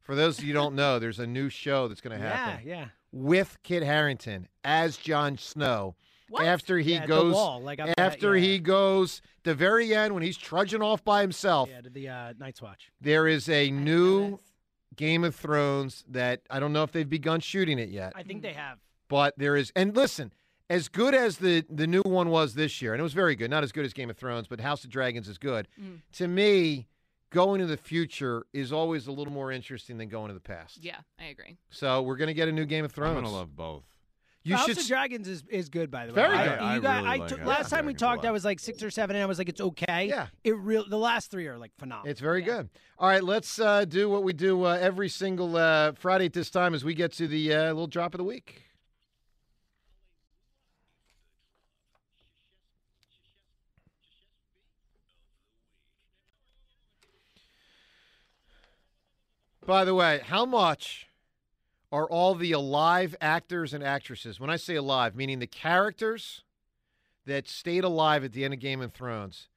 [0.02, 2.40] For those of you don't know, there's a new show that's going to happen.
[2.68, 2.90] Yeah, happen yeah.
[3.12, 5.96] with Kit Harington as Jon Snow.
[6.30, 6.46] What?
[6.46, 8.46] After he Yeah, goes, wall, like after that, yeah.
[8.46, 12.34] he goes, the very end when he's trudging off by himself, Yeah, to the uh,
[12.40, 12.92] Night's Watch.
[13.02, 14.40] there is a I new.
[14.96, 18.14] Game of Thrones that I don't know if they've begun shooting it yet.
[18.16, 18.80] I think they have.
[19.10, 20.34] but there is and listen
[20.72, 23.52] as good as the the new one was this year and it was very good
[23.52, 26.02] not as good as game of thrones but house of dragons is good Mm.
[26.14, 26.88] to me
[27.30, 30.84] going to the future is always a little more interesting than going to the past
[30.84, 31.58] Yeah, I agree.
[31.70, 33.18] so we're going to get a new game of Thrones.
[33.18, 33.84] I'm gonna love both.
[34.48, 36.22] You House should of Dragons is, is good, by the way.
[36.22, 36.60] Very good.
[36.60, 38.90] I, you got, really I like last time we talked, I was like six or
[38.90, 40.08] seven, and I was like, it's okay.
[40.08, 40.28] Yeah.
[40.44, 40.88] It real.
[40.88, 42.10] The last three are like phenomenal.
[42.10, 45.92] it's very good all right let's uh, do what we do uh, every single uh,
[45.94, 48.64] friday at this time as we get to the uh, little drop of the week
[59.66, 61.07] By the way, how much
[61.92, 64.40] are all the alive actors and actresses?
[64.40, 66.44] When I say alive, meaning the characters
[67.26, 69.50] that stayed alive at the end of Game of Thrones,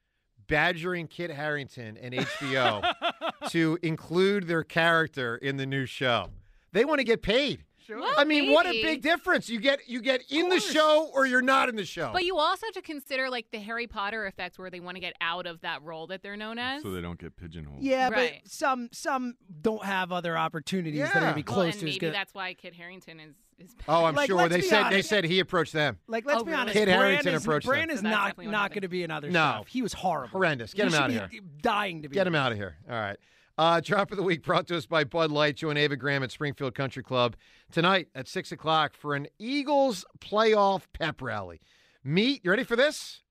[0.47, 2.93] badgering Kit Harington and HBO
[3.49, 6.29] to include their character in the new show.
[6.73, 7.63] They want to get paid.
[7.99, 8.13] Sure.
[8.17, 9.49] I mean, what a big difference!
[9.49, 12.11] You get you get in the show or you're not in the show.
[12.13, 15.01] But you also have to consider like the Harry Potter effect, where they want to
[15.01, 16.81] get out of that role that they're known as.
[16.83, 17.81] So they don't get pigeonholed.
[17.83, 18.41] Yeah, Right.
[18.43, 21.77] but some some don't have other opportunities that are gonna be Well, close and to
[21.79, 22.13] as maybe good.
[22.13, 23.75] that's why Kit Harington is is.
[23.87, 25.99] oh, I'm Like, sure they be said they said he approached them.
[26.07, 26.73] Like, let's Oh, be honest.
[26.73, 27.95] Kid Bran Harrington is, approached Bran them.
[27.95, 29.33] is So not not going to be another No.
[29.33, 29.67] stuff.
[29.67, 30.31] He was horrible.
[30.31, 30.73] Horrendous.
[30.73, 31.41] Get He him out of here.
[31.61, 32.15] Dying to be.
[32.15, 32.77] Get him out of here.
[32.89, 33.17] All right.
[33.61, 35.55] Uh, drop of the week brought to us by Bud Light.
[35.55, 37.35] Join Ava Graham at Springfield Country Club
[37.71, 41.61] tonight at 6 o'clock for an Eagles playoff pep rally.
[42.03, 43.21] Meet, you ready for this?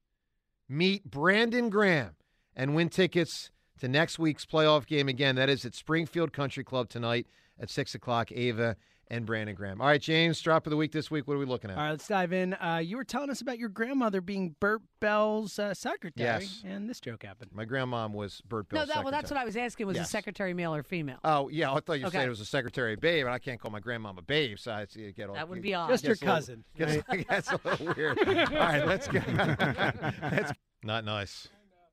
[0.69, 2.15] Meet Brandon Graham
[2.55, 5.35] and win tickets to next week's playoff game again.
[5.35, 7.27] That is at Springfield Country Club tonight
[7.59, 8.31] at 6 o'clock.
[8.31, 8.77] Ava
[9.11, 9.81] and Brandon Graham.
[9.81, 11.27] All right, James, drop of the week this week.
[11.27, 11.77] What are we looking at?
[11.77, 12.55] All right, let's dive in.
[12.55, 16.63] Uh, you were telling us about your grandmother being Bert Bell's uh, secretary, Yes.
[16.65, 17.51] and this joke happened.
[17.53, 19.41] My grandmom was Bert No, Bell's that, well, that's what.
[19.41, 19.87] I was asking.
[19.87, 20.07] Was Yes.
[20.07, 21.19] the secretary male or female?
[21.25, 22.19] Oh yeah, I thought you Okay.
[22.19, 24.73] said it was a secretary babe, and I can't call my grandmom a babe, so
[24.73, 25.89] I see you get all That would be odd.
[25.91, 26.65] Just your gets a little- cousin.
[26.77, 28.19] Gets, gets a little weird.
[28.29, 29.21] all right, let's go.
[29.27, 31.49] That's not nice.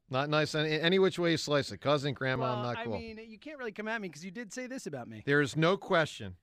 [0.09, 1.79] Not nice any, any which way you slice it.
[1.81, 2.93] Cousin, grandma, well, not cool.
[2.95, 5.21] I mean, you can't really come at me because you did say this about me.
[5.25, 6.35] there is no question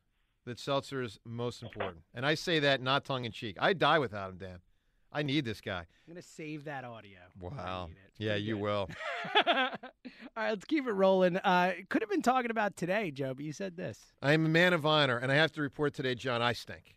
[0.44, 3.56] that seltzer is most important, and I say that not tongue in cheek.
[3.60, 4.58] I die without him, Dan.
[5.12, 5.78] I need this guy.
[6.06, 7.20] I'm gonna save that audio.
[7.40, 7.90] Wow.
[8.18, 8.88] Yeah, you will.
[9.46, 9.68] All
[10.36, 11.36] right, let's keep it rolling.
[11.36, 13.98] Uh, could have been talking about today, Joe, but you said this.
[14.20, 16.42] I am a man of honor, and I have to report today, John.
[16.42, 16.96] I stink.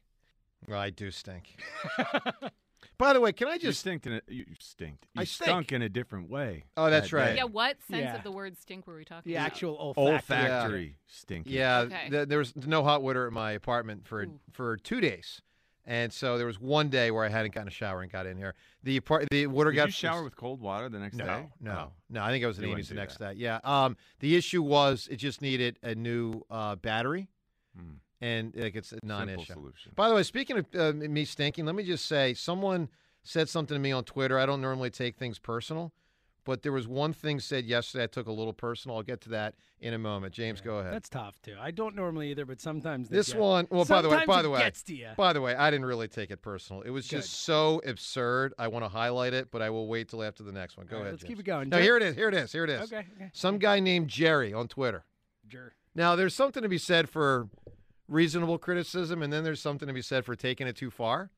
[0.67, 1.57] Well, I do stink.
[2.97, 3.79] By the way, can I just?
[3.79, 5.07] stinked in a, you stinked.
[5.13, 5.71] You I stunk stink.
[5.73, 6.65] in a different way.
[6.75, 7.25] Oh, that's that right.
[7.31, 7.35] day.
[7.37, 8.15] Yeah, what sense Yeah.
[8.15, 9.45] of the word stink were we talking The about?
[9.45, 10.13] actual olfactory.
[10.15, 11.49] Olfactory stinky.
[11.51, 12.09] Yeah, Okay.
[12.09, 14.39] th- there was no hot water in my apartment for Ooh.
[14.51, 15.41] for two days,
[15.85, 18.37] and so there was one day where I hadn't gotten a shower and got in
[18.37, 18.53] here.
[18.83, 21.47] The apart the water Did got you shower with cold water the next no, day?
[21.59, 21.93] no, Oh.
[22.09, 22.23] no.
[22.23, 23.33] I think I was at You Amy's wouldn't the do next that.
[23.35, 23.39] day.
[23.41, 23.59] Yeah.
[23.63, 27.27] Um, the issue was it just needed a new uh, battery,
[27.75, 27.93] Hmm.
[28.21, 29.38] And like it's a non-issue.
[29.45, 29.91] Simple solution.
[29.95, 32.89] By the way, speaking of uh, me stinking, let me just say someone
[33.23, 34.39] said something to me on Twitter.
[34.39, 35.91] I don't normally take things personal,
[36.45, 38.97] but there was one thing said yesterday I took a little personal.
[38.97, 40.34] I'll get to that in a moment.
[40.34, 40.93] James, go ahead.
[40.93, 41.56] That's tough too.
[41.60, 44.49] I don't normally either, but sometimes This get- one, well, by the way, by the
[44.49, 45.10] way, gets to you.
[45.17, 46.82] by the way, I didn't really take it personal.
[46.84, 48.53] It was just so absurd.
[48.58, 50.88] I want to highlight it, but I will wait till after the next one.
[50.88, 51.13] Go All right, ahead.
[51.15, 51.30] let's James.
[51.30, 51.69] keep it going.
[51.69, 52.15] No, here it is.
[52.15, 52.51] Here it is.
[52.51, 52.82] Here it is.
[52.91, 53.30] Okay, okay.
[53.34, 55.03] Some guy named Jerry on Twitter.
[55.47, 57.49] Jer- Now, there's something to be said for
[58.08, 61.30] reasonable criticism, and then there's something to be said for taking it too far.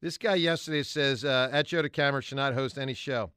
[0.00, 3.30] This guy yesterday says, uh, at Joe DeCamara should not host any show.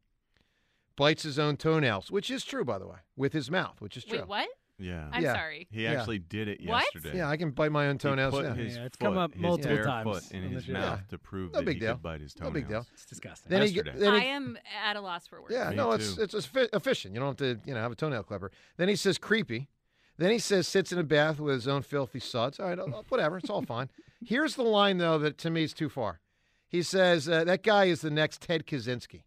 [0.95, 4.03] Bites his own toenails, which is true, by the way, with his mouth, which is
[4.03, 4.19] true.
[4.19, 4.47] Wait, what?
[4.79, 5.09] Yeah.
[5.11, 5.33] I'm Yeah.
[5.33, 5.67] sorry.
[5.71, 5.93] He Yeah.
[5.93, 6.83] actually did it What?
[6.93, 7.17] yesterday.
[7.17, 8.33] Yeah, I can bite my own toenails.
[8.33, 8.53] He put yeah.
[8.55, 10.65] his Yeah, it's foot, come up his multiple bare times foot in on the his
[10.65, 10.73] show.
[10.73, 11.05] mouth Yeah.
[11.09, 11.93] to prove No that big he deal.
[11.93, 12.53] could bite his No toenails.
[12.53, 12.87] big deal.
[12.93, 13.49] It's disgusting.
[13.49, 13.99] Then he, Yesterday.
[13.99, 15.53] then I he, am at a loss for words.
[15.53, 16.21] Yeah, Me no, it's too.
[16.21, 17.13] it's effi- efficient.
[17.13, 18.51] You don't have to, you know, have a toenail clipper.
[18.77, 19.67] Then he says creepy.
[20.17, 22.59] Then he says sits in a bath with his own filthy suds.
[22.59, 23.89] All right, I'll- I'll- whatever, it's all fine.
[24.25, 26.19] Here's the line though that to me is too far.
[26.67, 29.23] He says uh, that guy is the next Ted Kaczynski.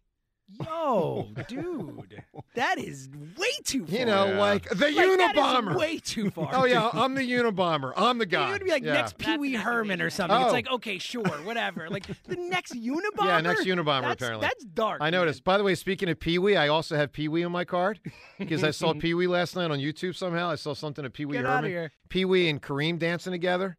[0.59, 2.19] Yo, dude,
[2.55, 3.99] that is way too far.
[3.99, 4.39] You know, Yeah.
[4.39, 5.75] like the Like, that is Unabomber.
[5.77, 6.49] way too far.
[6.53, 6.89] oh yeah.
[6.93, 7.93] I'm the Unabomber.
[7.95, 8.49] I'm the guy.
[8.49, 8.93] It would be like yeah.
[8.93, 10.29] next Pee Wee That's Herman or accusation.
[10.29, 10.41] something.
[10.41, 10.53] It's Oh.
[10.53, 11.89] like okay, sure, whatever.
[11.89, 13.25] Like the next Unabomber.
[13.25, 14.47] Yeah, next Unabomber, That's- apparently.
[14.47, 15.01] That's dark.
[15.01, 15.43] I noticed.
[15.43, 17.99] By the way, speaking of Pee Wee, I also have Pee Wee on my card
[18.37, 20.49] because I saw Pee Wee last night on YouTube somehow.
[20.49, 21.69] I saw something of Pee Wee Get Herman.
[21.71, 21.91] here.
[22.09, 23.77] Pee Wee and Kareem dancing together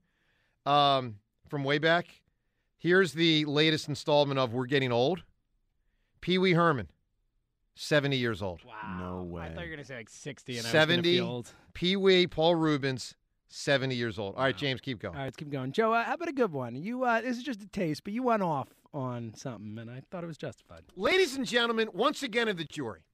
[0.67, 1.17] um,
[1.49, 2.07] from way back.
[2.79, 5.23] Here's the latest installment of We're Getting Old.
[6.23, 6.89] Pee Wee Herman,
[7.75, 8.61] 70 years old.
[8.65, 8.99] Wow.
[8.99, 9.43] No way.
[9.43, 10.97] I thought you were gonna say like sixty, and I was 70.
[10.97, 11.53] gonna feel old.
[11.75, 13.15] Pee Wee, Paul Reubens,
[13.49, 14.37] 70 years old.
[14.37, 15.15] All right, James, keep going.
[15.15, 15.73] All right, let's keep going.
[15.73, 16.75] Joe, uh, how about a good one?
[16.77, 20.03] You, uh, this is just a taste, but you went off on something, and I
[20.11, 20.85] thought it was justified.
[20.97, 23.05] Ladies and gentlemen, once again of the jury,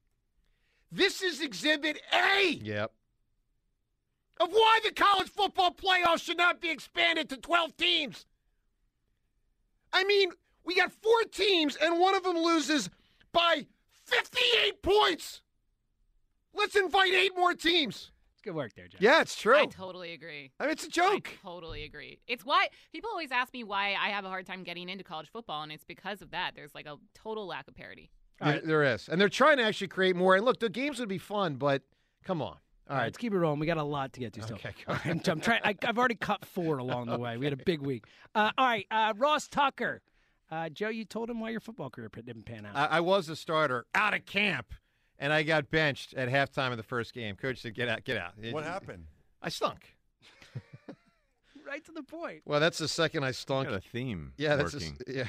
[0.92, 2.51] this is Exhibit A.
[2.62, 2.92] Yep.
[4.40, 8.27] Of why the college football playoffs should not be expanded to 12 teams.
[9.92, 10.31] I mean,
[10.64, 12.90] we got four teams, and one of them loses
[13.32, 13.66] by
[14.06, 15.42] 58 points.
[16.54, 18.10] Let's invite eight more teams.
[18.32, 18.98] It's good work there, Joe.
[19.00, 19.56] Yeah, it's true.
[19.56, 20.50] I totally agree.
[20.58, 21.30] I mean, it's a joke.
[21.42, 22.20] I totally agree.
[22.26, 25.28] It's why people always ask me why I have a hard time getting into college
[25.30, 26.52] football, and it's because of that.
[26.54, 28.10] There's like a total lack of parity.
[28.40, 29.08] There- there is.
[29.08, 30.36] And they're trying to actually create more.
[30.36, 31.82] And look, the games would be fun, but
[32.24, 32.56] come on.
[32.88, 33.58] All right, let's keep it rolling.
[33.60, 34.56] We got a lot to get to still.
[34.56, 35.60] Okay, All right, I'm, I'm trying.
[35.62, 37.36] I, I've already cut four along the way.
[37.36, 38.04] We had a big week.
[38.34, 40.00] Uh, all right, uh, Ross Tucker.
[40.50, 42.74] Uh, Joe, you told him why your football career didn't pan out.
[42.74, 44.72] I, I was a starter out of camp,
[45.18, 47.37] and I got benched at halftime of the first game.
[47.37, 49.04] Coach said, "Get out, get out." What happened?
[49.42, 49.94] I stunk.
[51.66, 52.42] right to the point.
[52.46, 53.68] Well, that's the second I stunk.
[53.68, 55.14] Got a theme Yeah, that's the s- working.
[55.16, 55.24] yeah.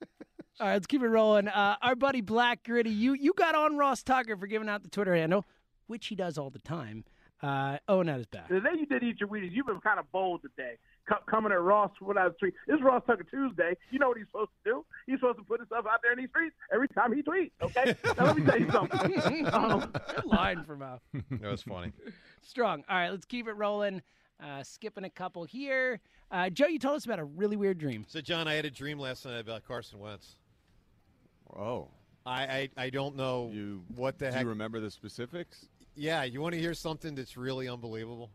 [0.60, 1.48] All right, let's keep it rolling.
[1.48, 4.88] Uh, our buddy Black Gritty, you you got on Ross Tucker for giving out the
[4.88, 5.44] Twitter handle,
[5.88, 7.04] which he does all the time.
[7.42, 8.48] Uh, oh, not his back.
[8.48, 10.78] The day you did eat your Wheaties, you've been kind of bold today.
[11.08, 12.54] Co- coming at Ross without a tweet.
[12.68, 13.76] It's Ross Tucker Tuesday.
[13.90, 14.84] You know what he's supposed to do?
[15.06, 17.50] He's supposed to put himself out there in these streets every time he tweets.
[17.62, 17.94] Okay.
[18.18, 19.46] now let me tell you something.
[19.54, 21.00] Um, Good line from Al.
[21.30, 21.92] That was funny.
[22.42, 22.84] Strong.
[22.88, 24.02] All right, let's keep it rolling.
[24.42, 26.00] Uh, skipping a couple here.
[26.30, 28.04] Uh, Joe, you told us about a really weird dream.
[28.08, 30.36] So, John, I had a dream last night about Carson Wentz.
[31.56, 31.88] Oh.
[32.26, 34.40] I, I, I don't know you, what the Do heck.
[34.40, 35.66] Do you remember the specifics?
[35.94, 38.30] Yeah, you want to hear something that's really unbelievable?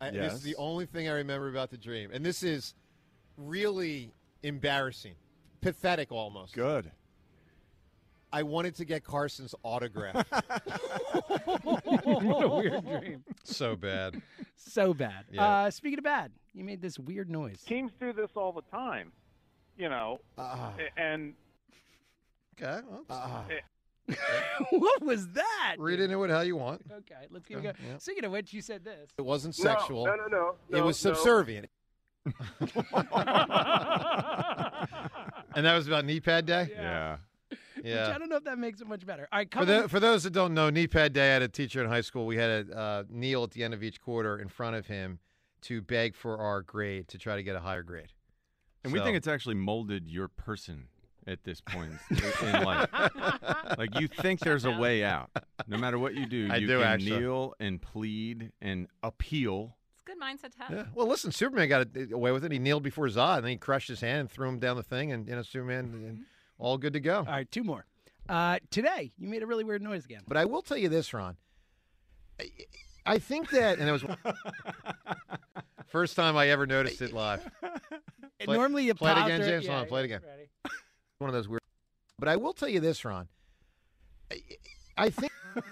[0.00, 2.74] I, This is the only thing I remember about the dream, and this is
[3.36, 5.14] really embarrassing,
[5.60, 6.54] pathetic almost.
[6.54, 6.90] Good.
[8.32, 10.26] I wanted to get Carson's autograph.
[11.64, 13.24] what a weird dream.
[13.44, 14.20] so bad.
[14.56, 15.24] So bad.
[15.32, 15.46] Yeah.
[15.48, 17.62] Uh, speaking of bad, you made this weird noise.
[17.62, 19.12] teams do this all the time,
[19.78, 21.34] you know, a- and
[22.60, 22.80] Okay.
[23.08, 23.46] well,
[24.70, 25.76] what was that?
[25.78, 26.82] read into it how you want.
[26.90, 27.76] Okay, let's keep Okay, going.
[27.86, 27.98] yeah.
[27.98, 29.10] Speaking of which, you said this.
[29.18, 30.06] It wasn't sexual.
[30.06, 31.12] no, no, no, no it was no.
[31.12, 31.68] subservient.
[35.54, 36.68] and that was about knee pad day.
[36.72, 37.16] Yeah.
[37.48, 38.12] Which Yeah.
[38.14, 39.28] I don't know if that makes it much better.
[39.32, 41.30] All right, For, the, for those that don't know, knee pad day.
[41.30, 42.26] I had a teacher in high school.
[42.26, 45.20] We had a uh, kneel at the end of each quarter in front of him
[45.62, 48.12] to beg for our grade to try to get a higher grade.
[48.84, 50.84] And we think it's actually molded your person
[51.28, 52.88] at this point in in life.
[53.78, 55.30] like you think there's a way out.
[55.66, 57.18] No matter what you do, I you do, can actually.
[57.20, 59.76] kneel and plead and appeal.
[59.92, 60.70] It's a good mindset to have.
[60.72, 60.84] Yeah.
[60.94, 62.52] Well, listen, Superman got away with it.
[62.52, 64.82] He kneeled before Zod, and then he crushed his hand and threw him down the
[64.82, 66.24] thing, and you know, Superman, and
[66.58, 67.18] all good to go.
[67.18, 67.84] All right, two more.
[68.28, 70.22] Uh, today, you made a really weird noise again.
[70.26, 71.36] But I will tell you this, Ron.
[72.40, 72.50] I,
[73.06, 74.04] I think that, and it was
[75.86, 77.48] first time I ever noticed it live.
[78.40, 79.64] Play- Normally you play it again, James.
[79.64, 80.20] yeah, Hold on, play it again.
[80.26, 80.48] ready.
[81.18, 81.60] One of those weird.
[82.18, 83.28] But I will tell you this, Ron.
[84.30, 84.42] I,
[84.96, 85.32] I think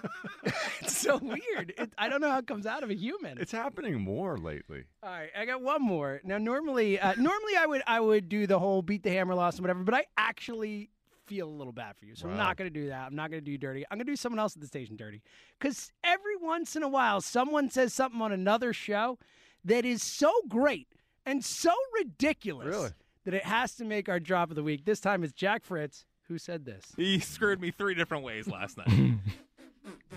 [0.81, 1.73] It's so weird.
[1.77, 3.37] It, I don't know how it comes out of a human.
[3.37, 4.83] It's happening more lately.
[5.03, 6.21] All right, I got one more.
[6.23, 9.55] Now, normally, uh, normally I would I would do the whole beat the hammer loss
[9.55, 10.89] and whatever, but I actually
[11.25, 13.05] feel a little bad for you, so I'm not going to do that.
[13.05, 13.83] I'm not going to do you dirty.
[13.91, 15.21] I'm going to do someone else at the station dirty,
[15.59, 19.19] because every once in a while, someone says something on another show
[19.65, 20.87] that is so great
[21.25, 22.89] and so ridiculous Really?
[23.27, 24.85] That it has to make our drop of the week.
[24.85, 26.93] This time it's Jack Fritz who said this.
[26.95, 28.87] He screwed me three different ways last night.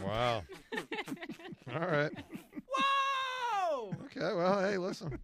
[0.04, 0.42] Wow.
[1.72, 2.10] All right.
[2.76, 3.94] Whoa!
[4.06, 4.34] Okay.
[4.34, 5.16] Well, hey, listen.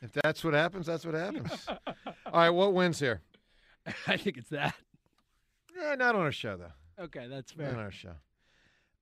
[0.00, 1.66] If that's what happens, that's what happens.
[1.68, 1.84] All
[2.32, 2.48] right.
[2.50, 3.20] What wins here?
[4.06, 4.74] I think it's that.
[5.78, 7.04] Yeah, not on our show though.
[7.04, 7.82] Okay, that's Not on fair.
[7.84, 8.12] our show.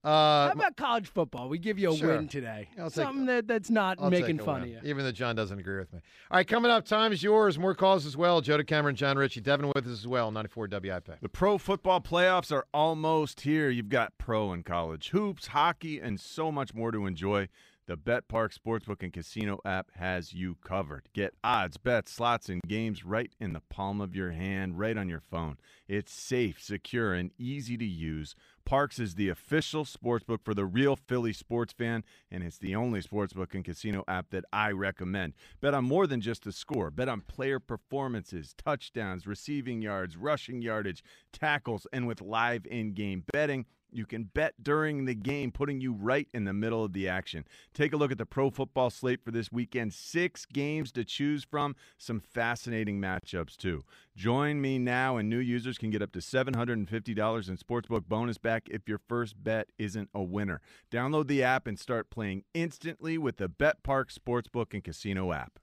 [0.05, 1.49] Uh, How about college football?
[1.49, 2.09] We give you a Sure.
[2.17, 2.69] win today.
[2.79, 4.91] I'll take- Something that, that's not I'll making fun win, of you.
[4.91, 6.01] Even though John doesn't agree with me.
[6.31, 7.59] All right, coming up, time is yours.
[7.59, 8.43] More calls as well.
[8.43, 10.31] Joe DeCamara, John Ritchie, Devin with us as well.
[10.31, 11.21] 94 WIP.
[11.23, 13.71] The pro football playoffs are almost here.
[13.71, 17.49] You've got pro and college hoops, hockey, and so much more to enjoy.
[17.87, 21.11] The BetParx Sportsbook and Casino app has you covered.
[21.13, 25.11] Get odds, bets, slots, and games right in the palm of your hand, right on
[25.11, 25.59] your phone.
[25.87, 28.35] It's safe, secure, and easy to use.
[28.67, 33.03] Parx is the official sportsbook for the real Philly sports fan, and it's the only
[33.03, 35.35] sportsbook and casino app that I recommend.
[35.61, 36.91] Bet on more than just the score.
[36.91, 43.67] Bet on player performances, touchdowns, receiving yards, rushing yardage, tackles, and with live in-game betting.
[43.95, 47.45] You can bet during the game, putting you right in the middle of the action.
[47.73, 49.95] Take a look at the pro football slate for this weekend.
[49.95, 53.85] Six games to choose from, some fascinating matchups, too.
[54.17, 56.69] Join me now, and new users can get up to $750
[57.49, 60.61] in Sportsbook bonus back if your first bet isn't a winner.
[60.91, 65.59] Download the app and start playing instantly with the BetParx Sportsbook and Casino app.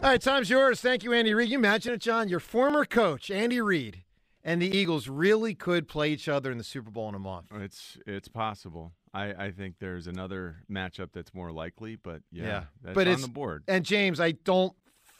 [0.00, 0.80] All right, time's yours.
[0.80, 1.48] Thank you, Andy Reid.
[1.48, 2.28] You imagine it, John?
[2.28, 4.04] Your former coach, Andy Reid,
[4.48, 7.46] and the Eagles really could play each other in the Super Bowl in a month.
[7.54, 8.92] It's it's possible.
[9.12, 13.22] I, I think there's another matchup that's more likely, but yeah, that's but on it's
[13.22, 13.64] the board.
[13.68, 14.72] And James, I don't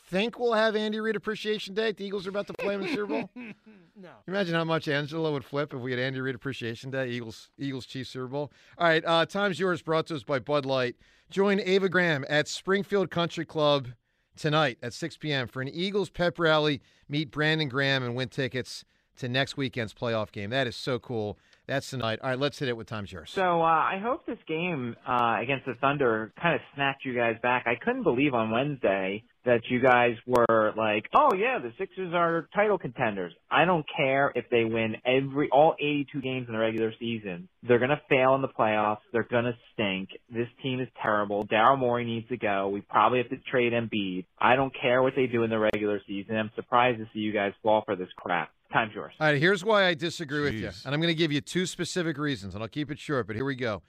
[0.08, 1.92] think we'll have Andy Reid Appreciation Day.
[1.92, 3.30] The Eagles are about to play in the Super Bowl.
[3.36, 4.08] no.
[4.26, 7.84] Imagine how much Angela would flip if we had Andy Reid Appreciation Day, Eagles Eagles
[7.84, 8.50] Chiefs Super Bowl.
[8.78, 9.82] All right, uh, time's yours.
[9.82, 10.96] Brought to us by Bud Light.
[11.30, 13.88] Join Ava Graham at Springfield Country Club
[14.36, 15.48] tonight at 6 p.m.
[15.48, 16.80] for an Eagles pep rally.
[17.10, 18.84] Meet Brandon Graham and win tickets
[19.18, 20.50] to next weekend's playoff game.
[20.50, 21.38] That is so cool.
[21.66, 22.18] That's tonight.
[22.22, 23.30] All right, let's hit it with time's yours.
[23.34, 27.36] So uh, I hope this game uh, against the Thunder kind of snapped you guys
[27.42, 27.66] back.
[27.66, 32.48] I couldn't believe on Wednesday that you guys were like, "Oh yeah, the Sixers are
[32.54, 36.92] title contenders." I don't care if they win every all 82 games in the regular
[36.98, 37.48] season.
[37.62, 39.00] They're gonna fail in the playoffs.
[39.12, 40.10] They're gonna stink.
[40.30, 41.46] This team is terrible.
[41.46, 42.68] Daryl Morey needs to go.
[42.68, 44.26] We probably have to trade Embiid.
[44.38, 46.36] I don't care what they do in the regular season.
[46.36, 48.50] I'm surprised to see you guys fall for this crap.
[48.72, 49.14] Time's yours.
[49.18, 50.70] All right, here's why I disagree with you.
[50.84, 53.34] And I'm going to give you two specific reasons, and I'll keep it short, but
[53.34, 53.80] here we go.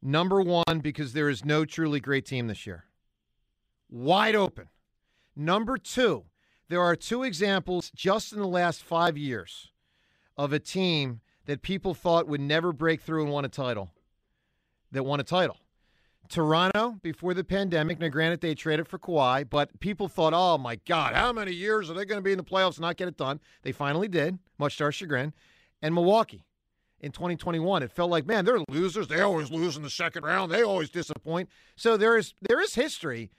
[0.00, 2.84] Number one, because there is no truly great team this year.
[3.90, 4.68] wide open.
[5.36, 6.24] Number two,
[6.68, 9.70] there are two examples just in the last five years
[10.36, 13.92] of a team that people thought would never break through and won a title
[14.90, 15.58] that won a title.
[16.28, 18.00] Toronto before the pandemic.
[18.00, 21.88] Now, granted, they traded for Kawhi, but people thought, oh my God, how many years
[21.88, 23.38] are they going to be in the playoffs and not get it done?
[23.62, 25.32] They finally did, much to our chagrin.
[25.82, 26.44] And Milwaukee
[27.00, 29.06] in 2021, it felt like, man, they're losers.
[29.06, 30.50] They always lose in the second round.
[30.50, 31.48] They always disappoint.
[31.76, 33.30] So there is there is history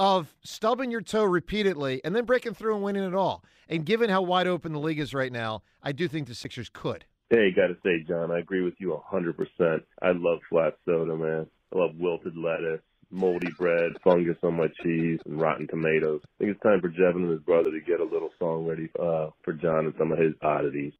[0.00, 3.44] of stubbing your toe repeatedly and then breaking through and winning it all.
[3.68, 6.70] And given how wide open the league is right now, I do think the Sixers
[6.70, 7.04] could.
[7.28, 9.82] Hey, got to say, John, I agree with you 100%.
[10.00, 11.46] I love flat soda, man.
[11.74, 12.80] I love wilted lettuce,
[13.10, 16.22] moldy bread, fungus on my cheese, and rotten tomatoes.
[16.24, 18.88] I think it's time for Jevin and his brother to get a little song ready
[18.98, 20.94] uh, for John and some of his oddities.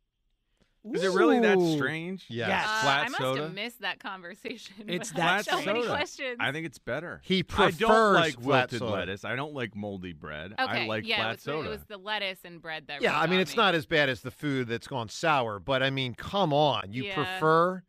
[0.95, 1.76] Is it really that Ooh.
[1.76, 2.24] strange?
[2.28, 2.64] Yes.
[2.66, 3.43] Uh, Flat I must soda.
[3.43, 4.74] have missed that conversation.
[4.89, 5.95] It's but that so many soda.
[5.95, 6.37] questions.
[6.41, 7.20] I think it's better.
[7.22, 8.93] He I prefers don't like flat wilted soda.
[8.93, 9.24] lettuce.
[9.24, 10.53] I don't like moldy bread.
[10.59, 11.68] okay, I like yeah, flat it was, soda.
[11.68, 13.03] it was the lettuce and bread that.
[13.03, 13.62] Yeah, really I mean, it's me.
[13.62, 16.93] not as bad as the food that's gone sour, but I mean, come on.
[16.93, 17.14] You Yeah.
[17.14, 17.83] prefer?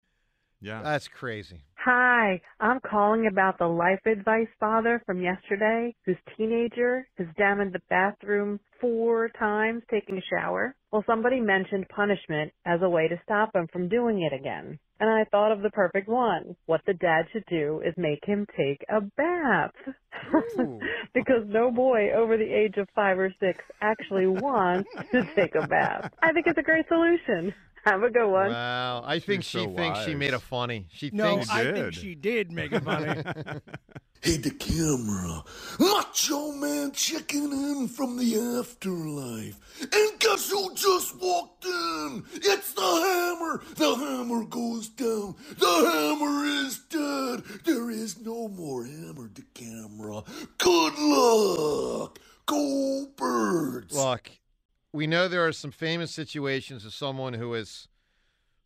[0.62, 0.82] Yeah.
[0.84, 1.64] That's crazy.
[1.84, 7.72] Hi, I'm calling about the life advice father from yesterday whose teenager is down in
[7.72, 10.76] the bathroom four times taking a shower.
[10.92, 14.78] Well, somebody mentioned punishment as a way to stop him from doing it again.
[15.00, 16.56] And I thought of the perfect one.
[16.68, 19.72] What the dad should do is make him take a bath.
[21.16, 25.66] because no boy over the age of five or six actually wants to take a
[25.66, 26.12] bath.
[26.22, 27.56] I think it's a great solution.
[27.84, 28.52] Have a good one.
[28.52, 29.04] Wow.
[29.06, 30.88] I think She's she so thinks she made a funny.
[30.92, 31.76] She No, thinks I did.
[31.76, 33.24] think she did make it funny.
[34.24, 35.44] Hey, DeCamara.
[35.80, 39.58] Macho Man checking in from the afterlife.
[39.82, 42.24] And guess who just walked in?
[42.36, 43.64] It's the hammer.
[43.74, 45.34] The hammer goes down.
[45.58, 47.44] The hammer is dead.
[47.66, 50.22] There is no more hammer to camera.
[50.60, 52.20] Good luck.
[52.46, 53.96] Go birds.
[53.96, 54.30] Look,
[54.94, 57.88] we know there are some famous situations of someone who has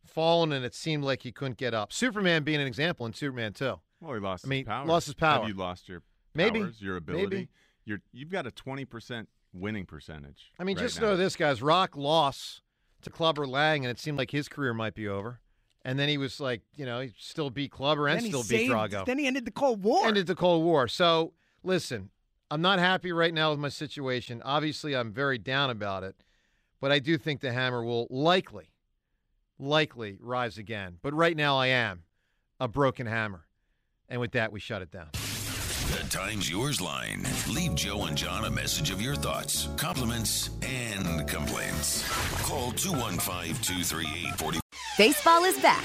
[0.04, 1.92] fallen and it seemed like he couldn't get up.
[1.92, 3.74] Superman being an example in Superman 2.
[4.00, 4.86] well, he lost I mean, his power.
[4.86, 5.40] lost his power.
[5.40, 6.02] Have you lost your
[6.34, 6.64] Maybe.
[6.78, 7.24] your ability?
[7.26, 7.48] Maybe.
[7.84, 10.50] You're, you've got a 20% winning percentage.
[10.58, 11.08] I mean, right just now.
[11.08, 11.62] know this, guys.
[11.62, 12.62] Rock lost
[13.02, 15.40] to Clubber Lang, and it seemed like his career might be over.
[15.84, 18.42] And then he was like, you know, he still beat Clubber and then he still
[18.42, 19.06] beat saved, Drago.
[19.06, 20.08] Then he ended the Cold War.
[20.08, 20.88] ended the Cold War.
[20.88, 22.10] So listen,
[22.50, 24.40] I'm not happy right now with my situation.
[24.44, 26.14] Obviously, I'm very down about it,
[26.80, 28.70] but I do think the hammer will likely,
[29.58, 30.98] likely rise again.
[31.02, 32.04] But right now, I am
[32.60, 33.46] a broken hammer,
[34.08, 35.08] and with that, we shut it down.
[35.12, 37.24] The Times Yours line.
[37.48, 42.08] Leave Joe and John a message of your thoughts, compliments, and complaints.
[42.42, 44.60] Call 215 238 40.
[44.98, 45.84] Baseball is back,